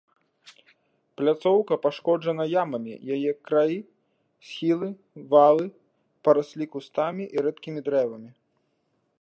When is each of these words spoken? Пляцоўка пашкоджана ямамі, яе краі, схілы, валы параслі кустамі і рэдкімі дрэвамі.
Пляцоўка 1.19 1.73
пашкоджана 1.83 2.47
ямамі, 2.63 2.93
яе 3.17 3.31
краі, 3.49 3.77
схілы, 4.47 4.89
валы 5.35 5.65
параслі 6.29 6.65
кустамі 6.73 7.23
і 7.39 7.49
рэдкімі 7.49 7.79
дрэвамі. 7.91 8.31